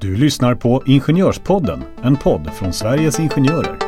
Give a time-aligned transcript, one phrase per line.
[0.00, 3.78] Du lyssnar på Ingenjörspodden, en podd från Sveriges Ingenjörer.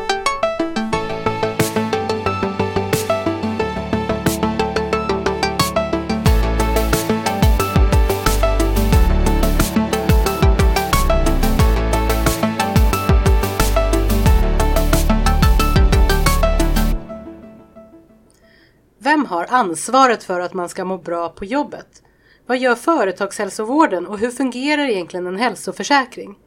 [18.99, 22.03] Vem har ansvaret för att man ska må bra på jobbet?
[22.51, 26.39] Vad gör företagshälsovården och hur fungerar egentligen en hälsoförsäkring?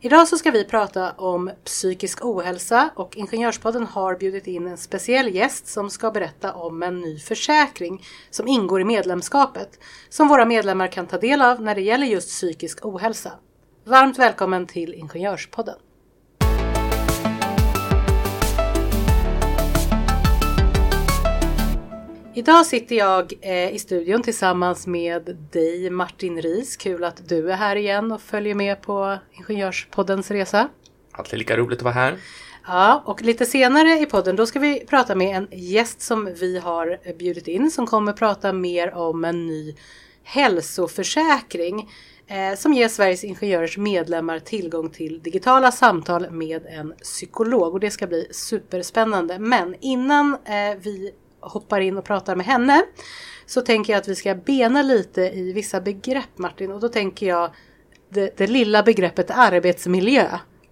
[0.00, 5.34] Idag så ska vi prata om psykisk ohälsa och Ingenjörspodden har bjudit in en speciell
[5.34, 10.86] gäst som ska berätta om en ny försäkring som ingår i medlemskapet som våra medlemmar
[10.86, 13.32] kan ta del av när det gäller just psykisk ohälsa.
[13.84, 15.76] Varmt välkommen till Ingenjörspodden!
[22.34, 26.76] Idag sitter jag eh, i studion tillsammans med dig Martin Ris.
[26.76, 30.68] Kul att du är här igen och följer med på Ingenjörspoddens resa.
[31.12, 32.18] Alltid lika roligt att vara här.
[32.66, 36.58] Ja, och lite senare i podden då ska vi prata med en gäst som vi
[36.58, 39.76] har bjudit in som kommer prata mer om en ny
[40.24, 41.90] hälsoförsäkring
[42.26, 47.90] eh, som ger Sveriges Ingenjörers medlemmar tillgång till digitala samtal med en psykolog och det
[47.90, 49.38] ska bli superspännande.
[49.38, 52.82] Men innan eh, vi hoppar in och pratar med henne
[53.46, 57.26] så tänker jag att vi ska bena lite i vissa begrepp Martin och då tänker
[57.26, 57.50] jag
[58.08, 60.26] det, det lilla begreppet arbetsmiljö.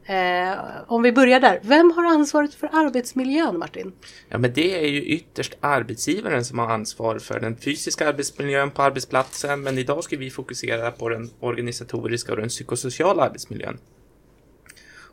[0.04, 3.92] Eh, om vi börjar där, vem har ansvaret för arbetsmiljön Martin?
[4.28, 8.82] Ja, men det är ju ytterst arbetsgivaren som har ansvar för den fysiska arbetsmiljön på
[8.82, 13.78] arbetsplatsen, men idag ska vi fokusera på den organisatoriska och den psykosociala arbetsmiljön.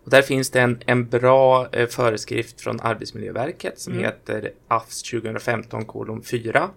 [0.06, 4.06] Och där finns det en, en bra eh, föreskrift från Arbetsmiljöverket som Mm.
[4.06, 6.70] heter AFS 2015 kolon 4.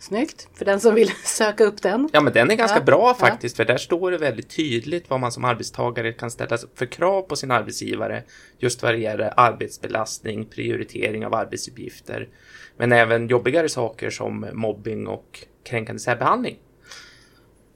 [0.00, 2.08] Snyggt, för den som vill söka upp den.
[2.12, 5.20] Ja, men den är ganska Ja, bra faktiskt, för där står det väldigt tydligt vad
[5.20, 8.22] man som arbetstagare kan ställa för krav på sin arbetsgivare
[8.58, 12.28] just vad det gäller arbetsbelastning, prioritering av arbetsuppgifter,
[12.76, 16.56] men även jobbigare saker som mobbing och kränkande särbehandling.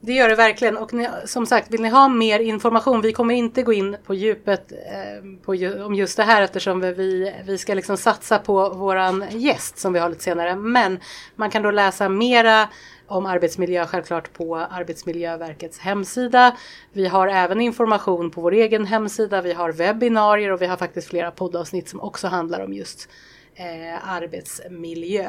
[0.04, 3.34] Det gör det verkligen och ni, som sagt vill ni ha mer information, vi kommer
[3.34, 7.58] inte gå in på djupet eh, på, ju- om just det här eftersom vi, vi
[7.58, 10.56] ska liksom satsa på våran gäst som vi har lite senare.
[10.56, 11.00] Men
[11.36, 12.68] man kan då läsa mera
[13.06, 16.56] om arbetsmiljö självklart på Arbetsmiljöverkets hemsida.
[16.92, 21.08] Vi har även information på vår egen hemsida, vi har webbinarier och vi har faktiskt
[21.08, 23.08] flera poddavsnitt som också handlar om just
[23.54, 25.28] eh, arbetsmiljö.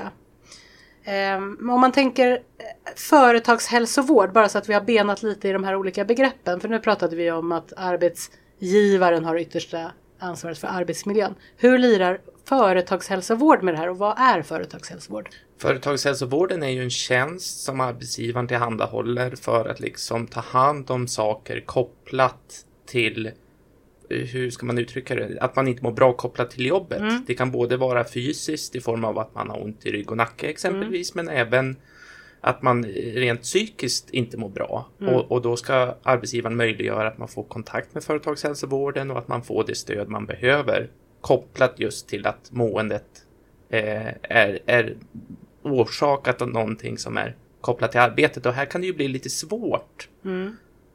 [1.08, 2.38] Um, om man tänker eh,
[2.96, 6.60] företagshälsovård, bara så att vi har benat lite i de här olika begreppen.
[6.60, 11.36] För nu pratade vi om att arbetsgivaren har yttersta ansvaret för arbetsmiljön.
[11.58, 15.30] Hur lirar företagshälsovård med det här och vad är företagshälsovård?
[15.58, 21.62] Företagshälsovården är ju en tjänst som arbetsgivaren tillhandahåller för att liksom ta hand om saker
[21.66, 23.32] kopplat till
[24.10, 25.38] hur ska man uttrycka det?
[25.42, 27.02] Att man inte mår bra kopplat till jobbet.
[27.28, 30.18] Det kan både vara fysiskt i form av att man har ont i rygg och
[30.18, 31.76] nacke exempelvis, men även
[32.42, 34.90] att man rent psykiskt inte mår bra.
[35.14, 39.44] Och, och då ska arbetsgivaren möjliggöra att man får kontakt med företagshälsovården och att man
[39.44, 40.90] får det stöd man behöver
[41.22, 43.06] kopplat just till att måendet
[43.70, 44.96] eh, är, är
[45.62, 48.46] orsakat av någonting som är kopplat till arbetet.
[48.46, 50.10] Och här kan det ju bli lite svårt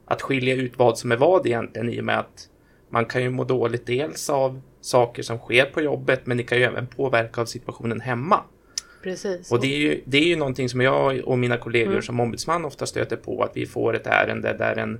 [0.05, 2.49] att skilja ut vad som är vad egentligen i och med att
[2.89, 6.57] man kan ju må dåligt dels av saker som sker på jobbet men det kan
[6.57, 8.43] ju även påverka av situationen hemma.
[9.03, 9.51] Precis.
[9.51, 12.65] Och det är ju, det är ju någonting som jag och mina kollegor som ombudsman
[12.65, 14.99] ofta stöter på att vi får ett ärende där en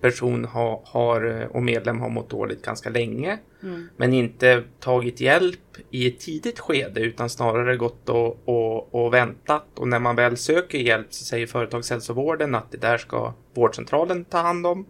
[0.00, 3.38] person har, har och medlem har mått dåligt ganska länge
[3.96, 9.64] men inte tagit hjälp i ett tidigt skede utan snarare gått och, och, och väntat
[9.74, 14.38] och när man väl söker hjälp så säger företagshälsovården att det där ska vårdcentralen ta
[14.38, 14.86] hand om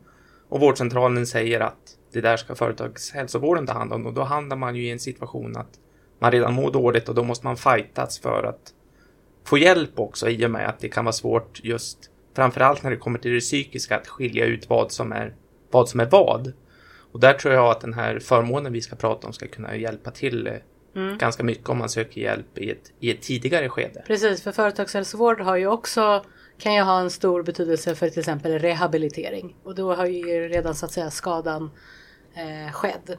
[0.49, 4.77] och vårdcentralen säger att det där ska företagshälsovården ta hand om och då hamnar man
[4.77, 5.79] ju i en situation att
[6.19, 8.75] man redan mår dåligt och då måste man fightas för att
[9.45, 11.99] få hjälp också i och med att det kan vara svårt just
[12.37, 15.35] framförallt när det kommer till det psykiska att skilja ut vad som är
[15.71, 16.53] vad som är vad.
[17.13, 20.11] Och där tror jag att den här förmånen vi ska prata om ska kunna hjälpa
[20.11, 24.05] till eh, ganska mycket om man söker hjälp i ett, i ett tidigare skede.
[24.07, 26.25] Precis, för företagshälsovård har ju också
[26.59, 30.75] kan ju ha en stor betydelse för till exempel rehabilitering och då har ju redan
[30.75, 31.71] så att säga skadan
[32.35, 33.19] eh, skedd.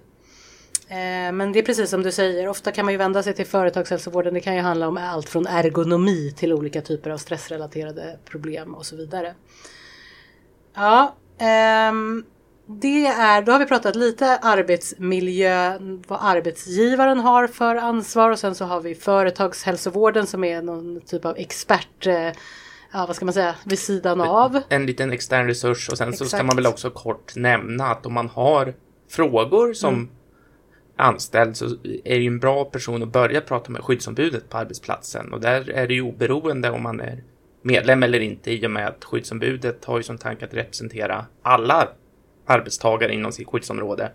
[0.87, 3.45] Eh, men det är precis som du säger, ofta kan man ju vända sig till
[3.45, 4.33] företagshälsovården.
[4.33, 8.85] Det kan ju handla om allt från ergonomi till olika typer av stressrelaterade problem och
[8.85, 9.35] så vidare.
[10.75, 12.25] Ja, ehm,
[12.65, 18.55] det är, då har vi pratat lite arbetsmiljö, vad arbetsgivaren har för ansvar och sen
[18.55, 22.31] så har vi företagshälsovården som är någon typ av expert eh,
[22.91, 24.61] ja, vad ska man säga, vid sidan av.
[24.69, 26.29] En liten extern resurs och sen Exakt.
[26.29, 28.73] så ska man väl också kort nämna att om man har
[29.09, 30.09] frågor som Mm.
[30.95, 35.33] anställd så är det ju en bra person att börja prata med skyddsombudet på arbetsplatsen
[35.33, 37.23] och där är det ju oberoende om man är
[37.61, 41.89] medlem eller inte i och med att skyddsombudet har ju som tanke att representera alla
[42.45, 44.11] arbetstagare inom sitt skyddsområde.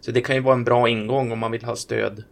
[0.00, 2.24] Så det kan ju vara en bra ingång om man vill ha stöd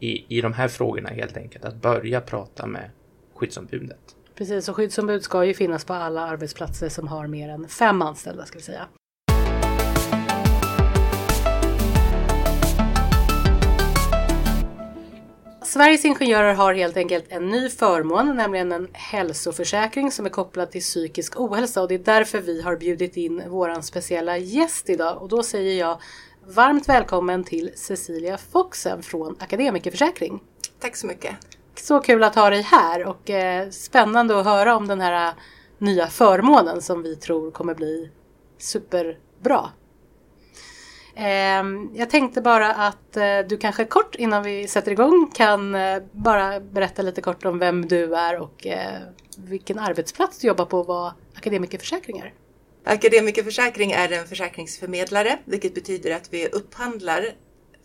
[0.00, 2.90] i, i de här frågorna helt enkelt, att börja prata med
[3.34, 4.16] skyddsombudet.
[4.40, 8.46] Precis, och skyddsombud ska ju finnas på alla arbetsplatser som har mer än fem anställda
[8.46, 8.88] ska vi säga.
[15.62, 20.80] Sveriges Ingenjörer har helt enkelt en ny förmån, nämligen en hälsoförsäkring som är kopplad till
[20.80, 25.28] psykisk ohälsa och det är därför vi har bjudit in våran speciella gäst idag och
[25.28, 26.00] då säger jag
[26.46, 30.40] varmt välkommen till Cecilia Foxen från Akademikerförsäkring.
[30.78, 31.59] Tack så mycket.
[31.74, 35.34] Så kul att ha dig här och eh, spännande att höra om den här eh,
[35.78, 38.10] nya förmånen som vi tror kommer bli
[38.58, 39.70] superbra.
[41.14, 41.64] Eh,
[41.94, 46.60] jag tänkte bara att eh, du kanske kort innan vi sätter igång kan eh, bara
[46.60, 48.98] berätta lite kort om vem du är och eh,
[49.36, 52.32] vilken arbetsplats du jobbar på och vad Akademikerförsäkringar.
[52.84, 57.26] Akademikerförsäkring är en försäkringsförmedlare, vilket betyder att vi upphandlar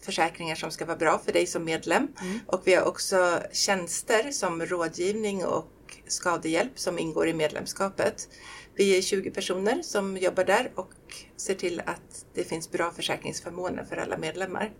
[0.05, 2.07] försäkringar som ska vara bra för dig som medlem.
[2.47, 5.71] Och vi har också tjänster som rådgivning och
[6.07, 8.29] skadehjälp som ingår i medlemskapet.
[8.75, 10.93] Vi är 20 personer som jobbar där och
[11.37, 14.71] ser till att det finns bra försäkringsförmåner för alla medlemmar.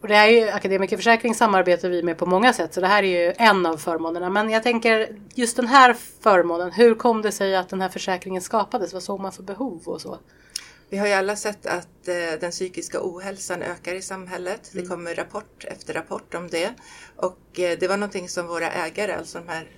[0.00, 3.26] Och det är ju Akademikerförsäkring samarbetar vi med på många sätt så det här är
[3.26, 4.30] ju en av förmånerna.
[4.30, 8.42] Men jag tänker just den här förmånen, hur kom det sig att den här försäkringen
[8.42, 8.92] skapades?
[8.92, 10.18] Vad såg man för behov och så?
[10.88, 14.70] Vi har ju alla sett att eh, den psykiska ohälsan ökar i samhället.
[14.72, 16.74] Det kommer rapport efter rapport om det.
[17.16, 19.70] Och eh, det var någonting som våra ägare, alltså de här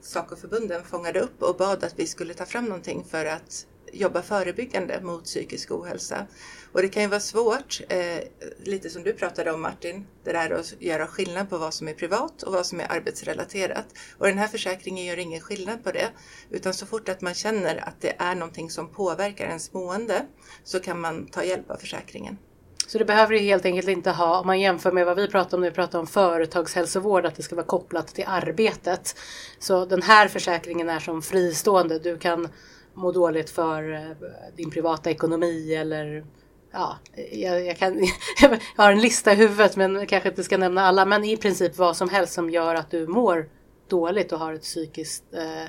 [0.00, 5.00] Sacoförbunden, fångade upp och bad att vi skulle ta fram någonting för att jobba förebyggande
[5.02, 6.26] mot psykisk ohälsa.
[6.72, 8.18] Och det kan ju vara svårt, eh,
[8.64, 11.94] lite som du pratade om Martin, det där att göra skillnad på vad som är
[11.94, 13.86] privat och vad som är arbetsrelaterat.
[14.18, 16.08] Och den här försäkringen gör ingen skillnad på det,
[16.50, 20.26] utan så fort att man känner att det är någonting som påverkar ens mående
[20.64, 22.38] så kan man ta hjälp av försäkringen.
[22.86, 25.56] Så det behöver ju helt enkelt inte ha, om man jämför med vad vi pratar
[25.56, 29.16] om när vi pratar om företagshälsovård, att det ska vara kopplat till arbetet.
[29.58, 31.98] Så den här försäkringen är som fristående.
[31.98, 32.48] Du kan
[32.94, 34.16] må dåligt för eh,
[34.56, 36.24] din privata ekonomi eller
[36.72, 36.98] ja,
[37.32, 37.98] jag, jag, kan,
[38.42, 41.04] jag har en lista i huvudet men kanske inte ska nämna alla.
[41.04, 43.48] Men i princip vad som helst som gör att du mår
[43.88, 45.62] dåligt och har ett psykiskt eh,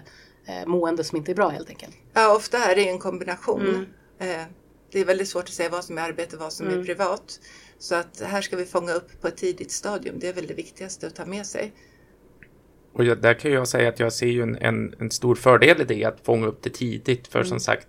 [0.46, 1.96] eh, mående som inte är bra helt enkelt.
[2.14, 3.88] Ja, ofta är det en kombination.
[4.20, 4.42] Eh,
[4.92, 7.40] det är väldigt svårt att säga vad som är arbete och vad som är privat.
[7.80, 10.20] Så att här ska vi fånga upp på ett tidigt stadium.
[10.20, 11.74] Det är väl det viktigaste att ta med sig.
[12.94, 15.82] Och jag, där kan jag säga att jag ser ju en, en, en stor fördel
[15.82, 17.28] i det, att fånga upp det tidigt.
[17.28, 17.88] För som sagt,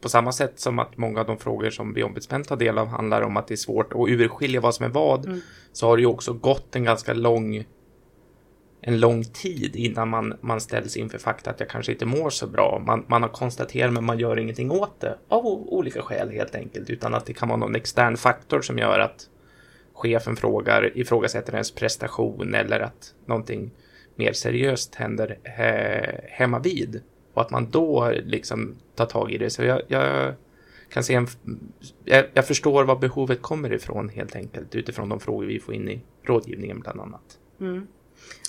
[0.00, 2.86] på samma sätt som att många av de frågor som vi ombudsmän tar del av
[2.86, 5.40] handlar om att det är svårt att urskilja vad som är vad,
[5.72, 7.64] så har det ju också gått en ganska lång
[8.80, 12.46] en lång tid innan man, man ställs inför fakta att jag kanske inte mår så
[12.46, 12.82] bra.
[12.86, 16.90] Man, man har konstaterat men man gör ingenting åt det av olika skäl helt enkelt.
[16.90, 19.28] Utan att det kan vara någon extern faktor som gör att
[19.94, 23.70] chefen frågar, ifrågasätter ens prestation eller att någonting
[24.16, 27.02] mer seriöst händer eh, he, hemma vid.
[27.34, 29.50] Och att man då liksom tar tag i det.
[29.50, 30.34] Så jag, jag
[30.88, 31.26] kan se en...
[32.04, 35.88] Jag, jag förstår var behovet kommer ifrån helt enkelt utifrån de frågor vi får in
[35.88, 37.38] i rådgivningen bland annat.
[37.60, 37.86] Mm.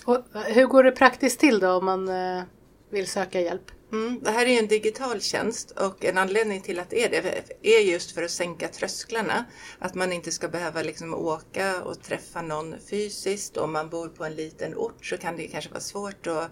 [0.04, 2.42] Och eh, hur går det praktiskt till då om man eh,
[2.90, 3.70] vill söka hjälp?
[3.92, 7.68] Mm, det här är en digital tjänst och en anledning till att det är det
[7.76, 9.44] är just för att sänka trösklarna.
[9.78, 13.56] Att man inte ska behöva liksom åka och träffa någon fysiskt.
[13.56, 16.50] Om man bor på en liten ort så kan det kanske vara svårt att,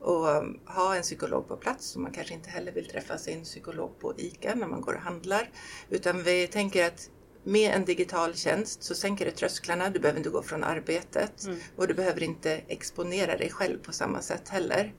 [0.00, 1.96] att ha en psykolog på plats.
[1.96, 5.00] Och man kanske inte heller vill träffa sin psykolog på ICA när man går och
[5.00, 5.50] handlar.
[5.90, 7.10] Utan vi tänker att
[7.44, 9.90] med en digital tjänst så sänker det trösklarna.
[9.90, 11.46] Du behöver inte gå från arbetet
[11.76, 14.92] och du behöver inte exponera dig själv på samma sätt heller.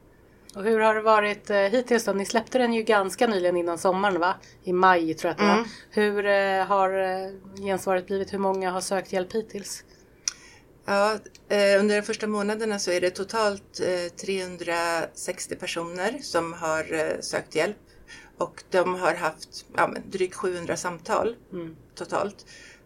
[0.55, 2.13] Och hur har det varit eh, hittills då?
[2.13, 4.35] Ni släppte den ju ganska nyligen innan sommaren va?
[4.63, 5.67] I maj tror jag att det var.
[5.89, 8.33] Hur eh, har eh, gensvaret blivit?
[8.33, 9.83] Hur många har sökt hjälp hittills?
[10.85, 11.13] Ja,
[11.49, 17.19] eh, under de första månaderna så är det totalt eh, 360 personer som har eh,
[17.21, 17.77] sökt hjälp
[18.37, 21.35] och de har haft ja, drygt 700 samtal
[21.95, 22.45] totalt.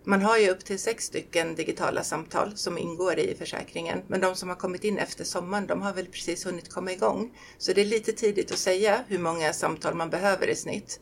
[0.09, 4.01] Man har ju upp till sex stycken digitala samtal som ingår i försäkringen.
[4.07, 7.37] Men de som har kommit in efter sommaren, de har väl precis hunnit komma igång.
[7.57, 10.99] Så det är lite tidigt att säga hur många samtal man behöver i snitt.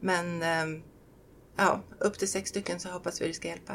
[0.00, 0.82] Men ehm,
[1.56, 3.72] ja, upp till sex stycken så hoppas vi det ska hjälpa.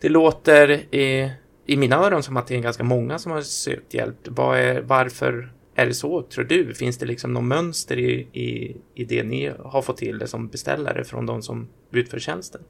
[0.00, 1.32] Det låter i,
[1.66, 4.28] i mina öron som att det är ganska många som har sökt hjälp.
[4.28, 6.74] Var är, varför är det så, tror du?
[6.74, 10.48] Finns det liksom något mönster i, i, i det ni har fått till det som
[10.48, 12.60] beställare från de som utför tjänsten?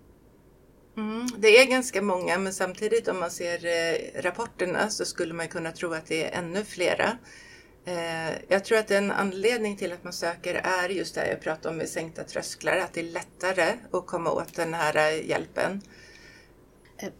[0.96, 5.48] Mm, det är ganska många, men samtidigt om man ser eh, rapporterna så skulle man
[5.48, 7.18] kunna tro att det är ännu flera.
[7.84, 11.68] Eh, jag tror att en anledning till att man söker är just det jag pratade
[11.68, 15.82] om med sänkta trösklar, att det är lättare att komma åt den här eh, hjälpen.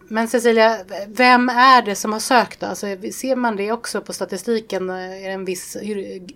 [0.08, 0.76] Men Cecilia,
[1.08, 2.62] vem är det som har sökt?
[2.62, 4.90] Alltså, ser man det också på statistiken?
[4.90, 5.76] Är det en viss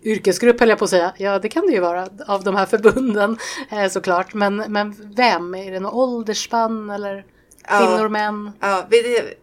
[0.02, 1.12] yrkesgrupp höll jag på att säga?
[1.16, 3.38] Ja, det kan det ju vara av de här förbunden
[3.70, 4.34] eh, såklart.
[4.34, 5.54] Men, men vem?
[5.54, 7.24] Är det någon åldersspann eller
[7.78, 8.52] kvinnor, ja, män?
[8.60, 8.86] Ja,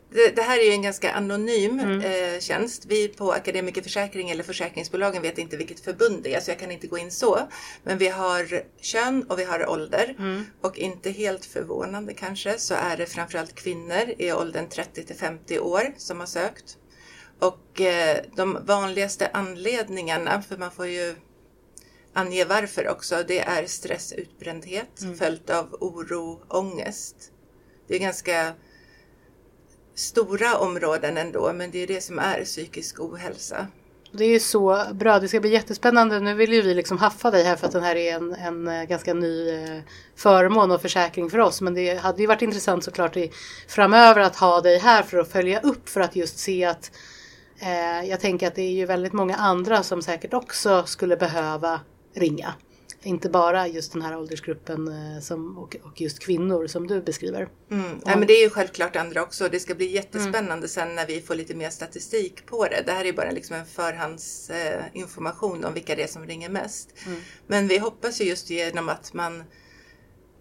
[0.10, 2.02] det, här är ju en ganska anonym mm.
[2.02, 2.86] eh, tjänst.
[2.86, 6.88] Vi på Akademikerförsäkring eller försäkringsbolagen vet inte vilket förbund det är så jag kan inte
[6.88, 7.40] gå in så.
[7.84, 10.16] Men vi har kön och vi har ålder.
[10.20, 10.46] Mm.
[10.62, 15.60] Och inte helt förvånande kanske så är det framförallt kvinnor i åldern 30 till 50
[15.60, 16.78] år som har sökt.
[17.40, 21.16] Och eh, de vanligaste anledningarna, för man får ju
[22.14, 25.18] ange varför också, det är stress, utbrändhet mm.
[25.18, 27.16] följt av oro, ångest.
[27.88, 28.54] Det är ganska
[29.98, 33.68] stora områden ändå, men det är det som är psykisk ohälsa.
[34.12, 35.20] Det är ju så bra.
[35.20, 36.20] Det ska bli jättespännande.
[36.20, 38.68] Nu vill ju vi liksom haffa dig här för att den här är en, en
[38.68, 39.80] eh, ganska ny eh,
[40.16, 41.62] förmån och försäkring för oss.
[41.62, 43.32] Men det hade ju varit intressant såklart i,
[43.68, 46.92] framöver att ha dig här för att följa upp för att just se att
[47.60, 51.80] eh, jag tänker att det är ju väldigt många andra som säkert också skulle behöva
[52.16, 52.54] ringa.
[53.04, 57.48] Inte bara just den här åldersgruppen eh, som, och, och just kvinnor som du beskriver.
[57.72, 58.02] Mm.
[58.06, 59.50] Ja, men det är ju självklart andra också.
[59.50, 60.68] Det ska bli jättespännande mm.
[60.68, 62.84] sen när vi får lite mer statistik på det.
[62.86, 66.90] Det här är bara liksom en förhandsinformation om vilka det är som ringer mest.
[67.06, 67.20] Mm.
[67.48, 69.44] Men vi hoppas ju just genom att man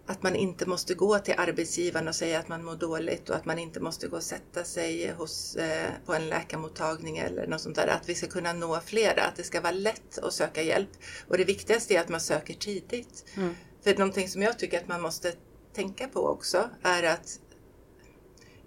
[0.06, 3.44] att man inte måste gå till arbetsgivaren och säga att man mår dåligt och att
[3.44, 7.76] man inte måste gå och sätta sig hos, eh, på en läkarmottagning eller något sånt
[7.76, 7.86] där.
[7.86, 10.90] Att vi ska kunna nå flera, att det ska vara lätt att söka hjälp.
[11.28, 13.24] Och det viktigaste är att man söker tidigt.
[13.34, 13.54] Mm.
[13.82, 15.32] För någonting som jag tycker att man måste
[15.74, 17.38] tänka på också är att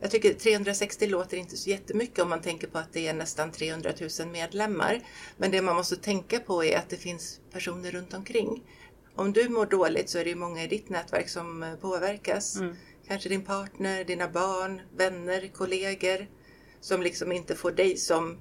[0.01, 3.51] jag tycker 360 låter inte så jättemycket om man tänker på att det är nästan
[3.51, 5.01] 300 000 medlemmar.
[5.37, 8.63] Men det man måste tänka på är att det finns personer runt omkring
[9.19, 12.55] om du mår dåligt så är det många i ditt nätverk som eh, påverkas.
[12.55, 12.75] Mm.
[13.07, 16.27] Kanske din partner, dina barn, vänner, kollegor
[16.81, 18.37] som liksom inte får dig som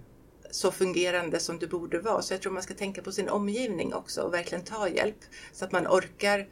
[0.50, 2.22] så fungerande som du borde vara.
[2.22, 5.18] Så jag tror man ska tänka på sin omgivning också och verkligen ta hjälp
[5.52, 6.48] så att man orkar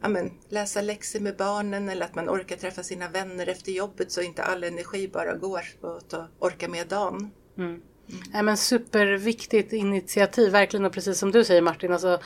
[0.00, 4.22] amen, läsa läxor med barnen eller att man orkar träffa sina vänner efter jobbet så
[4.22, 7.30] inte all energi bara går på att orka med dagen.
[7.58, 7.70] Mm.
[7.70, 7.82] Mm.
[8.32, 12.20] Ja, men superviktigt initiativ, verkligen och precis som du säger Martin, alltså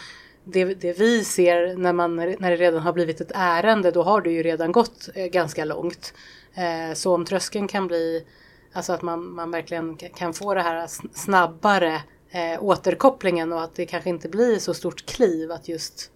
[0.45, 4.21] det, det, vi ser när, man, när det redan har blivit ett ärende, då har
[4.21, 6.15] det ju redan gått eh, ganska långt.
[6.55, 8.25] Eh, så om tröskeln kan bli,
[8.73, 13.87] alltså att man, man verkligen kan få det här snabbare eh, återkopplingen och att det
[13.87, 16.11] kanske inte blir så stort kliv att just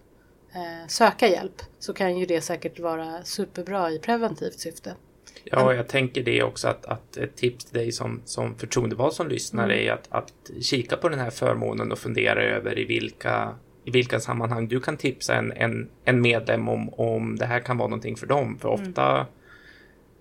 [0.87, 4.95] söka hjälp, så kan ju det säkert vara superbra i preventivt syfte.
[5.43, 9.27] Ja, jag tänker det också att, att ett tips till dig som, som förtroendevald som
[9.27, 9.87] lyssnar mm.
[9.87, 13.55] är att, att kika på den här förmånen och fundera över i vilka
[13.89, 17.77] i vilka sammanhang du kan tipsa en, en, en medlem om, om det här kan
[17.77, 18.57] vara någonting för dem.
[18.57, 18.81] För mm.
[18.81, 19.25] ofta mm.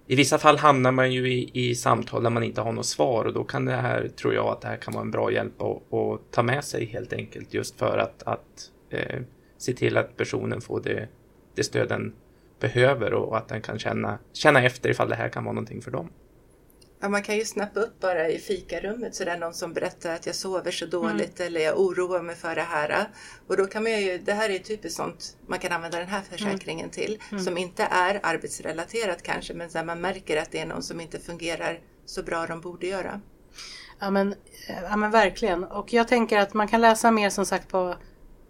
[0.07, 3.25] I vissa fall hamnar man ju i, i samtal där man inte har något svar
[3.25, 5.63] och då kan det här, tror jag, att det här kan vara en bra hjälp
[5.63, 9.21] att, att ta med sig helt enkelt just för att, att eh,
[9.59, 11.09] se till att personen får det,
[11.55, 12.13] det stöd den
[12.61, 15.91] behöver och att den kan känna, känna efter ifall det här kan vara någonting för
[15.91, 16.09] dem.
[17.01, 20.27] Ja, man kan ju snappa upp bara i fikarummet så där någon som berättar att
[20.27, 21.47] jag sover så dåligt mm.
[21.47, 23.09] eller jag oroar mig för det här.
[23.47, 26.23] Och då kan man ju, det här är typiskt sånt man kan använda den här
[26.31, 26.91] försäkringen mm.
[26.91, 27.45] till mm.
[27.45, 31.19] som inte är arbetsrelaterat kanske men där man märker att det är någon som inte
[31.19, 33.21] fungerar så bra de borde göra.
[33.99, 34.35] Ja men,
[34.91, 37.97] ja men verkligen och jag tänker att man kan läsa mer som sagt på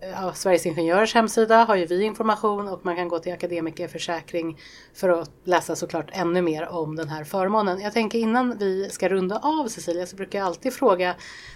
[0.01, 4.61] Eh, ja, Sveriges Ingenjörers hemsida har ju vi information och man kan gå till Akademikerförsäkring
[4.95, 7.81] för att läsa såklart ännu mer om den här förmånen.
[7.81, 11.15] Jag tänker innan vi ska runda av Cecilia så brukar jag alltid fråga,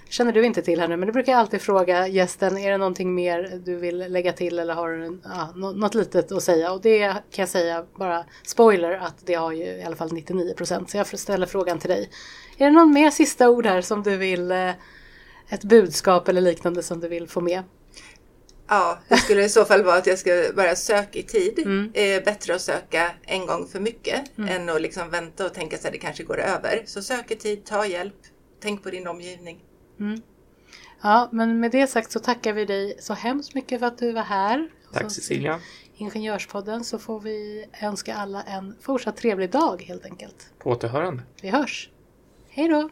[0.08, 2.76] känner du inte till här nu, men det brukar jag alltid fråga gästen, är det
[2.76, 6.72] någonting mer du vill lägga till eller har du ja, något litet att säga?
[6.72, 10.54] Och det kan jag säga, bara spoiler, att det har ju i alla fall 99
[10.54, 10.90] procent.
[10.90, 12.10] Så jag ställer frågan till dig.
[12.58, 14.70] Är det någon mer sista ord här som du vill, eh,
[15.48, 17.62] ett budskap eller liknande som du vill få med?
[18.72, 21.58] Ja, det skulle i så fall vara att jag ska bara söka i tid.
[21.58, 21.90] Mm.
[21.94, 24.50] Eh, bättre att söka en gång för mycket mm.
[24.50, 26.82] än att liksom vänta och tänka sig att det kanske går över.
[26.86, 28.14] Så sök i tid, ta hjälp,
[28.60, 29.64] tänk på din omgivning.
[30.00, 30.22] Mm.
[31.02, 34.12] Ja, men med det sagt så tackar vi dig så hemskt mycket för att du
[34.12, 34.68] var här.
[34.92, 35.60] Tack Cecilia.
[35.96, 40.50] Ingenjörspodden så får vi önska alla en fortsatt trevlig dag helt enkelt.
[40.58, 41.22] På återhörande.
[41.42, 41.90] Vi hörs.
[42.48, 42.90] Hej då!